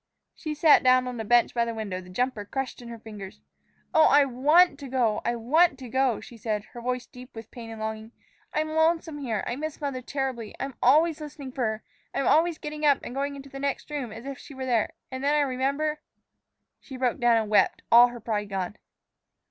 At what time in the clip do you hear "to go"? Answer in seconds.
4.79-5.21, 5.77-6.19